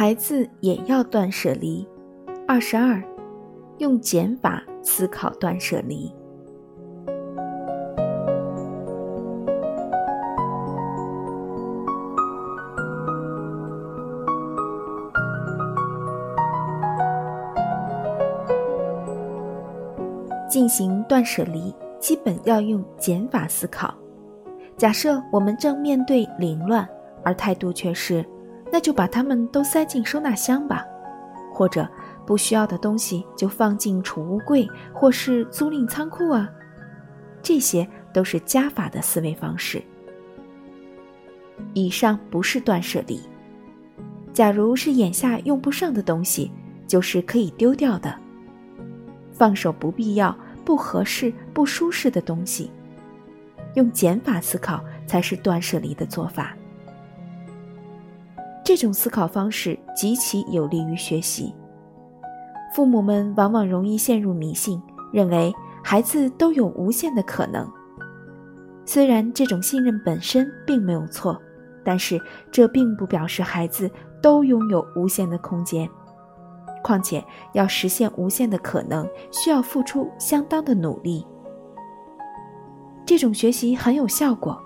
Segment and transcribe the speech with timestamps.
[0.00, 1.86] 孩子也要断舍离。
[2.48, 3.04] 二十二，
[3.76, 6.10] 用减法思考断舍离。
[20.48, 23.92] 进行断舍离，基本要用减法思考。
[24.78, 26.88] 假设我们正面对凌乱，
[27.22, 28.24] 而态度却是，
[28.72, 30.84] 那就把它们都塞进收纳箱吧，
[31.52, 31.88] 或者
[32.26, 36.48] 不需要的东西就放进储物柜或是租赁仓库啊。
[37.42, 39.82] 这些都是加法的思维方式。
[41.74, 43.20] 以上不是断舍离。
[44.32, 46.50] 假如是眼下用不上的东西，
[46.86, 48.14] 就是可以丢掉的。
[49.32, 52.70] 放手不必要、不合适、不舒适的东西，
[53.74, 56.54] 用减法思考才是断舍离的做法。
[58.70, 61.52] 这种思考方式极其有利于学习。
[62.72, 64.80] 父母们往往容易陷入迷信，
[65.12, 67.68] 认为孩子都有无限的可能。
[68.86, 71.36] 虽然这种信任本身并没有错，
[71.84, 73.90] 但是这并不表示孩子
[74.22, 75.90] 都拥有无限的空间。
[76.80, 81.26] 况且，要实现无限的可能，需要付出相当的努力。
[83.04, 84.56] 这种学习很有效果。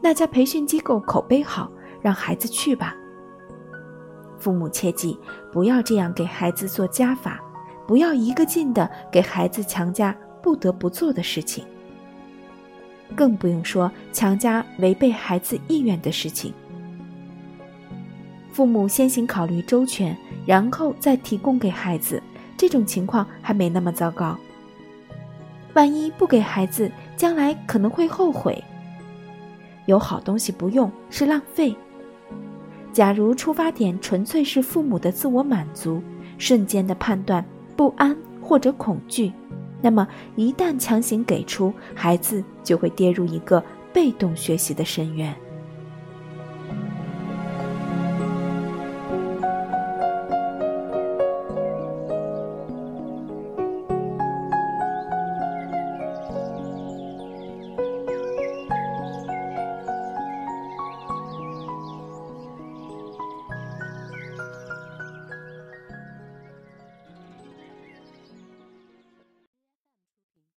[0.00, 1.68] 那家培训机构口碑好，
[2.02, 2.94] 让孩子去吧。
[4.38, 5.18] 父母切记
[5.52, 7.40] 不要这样给孩子做加法，
[7.86, 11.64] 不要一个劲的给孩子强加不得不做的事情，
[13.16, 16.52] 更不用说强加违背孩子意愿的事情。
[18.52, 20.16] 父母先行考虑周全。
[20.44, 22.20] 然后再提供给孩子，
[22.56, 24.36] 这种情况还没那么糟糕。
[25.74, 28.60] 万一不给孩子，将来可能会后悔。
[29.86, 31.72] 有好东西不用是浪费。
[32.92, 36.02] 假如出发点纯粹是父母的自我满足，
[36.36, 37.44] 瞬间的判断
[37.74, 39.32] 不安或者恐惧，
[39.80, 45.34] 那么一旦强行给出，孩子就会跌入一个被动学习的深渊。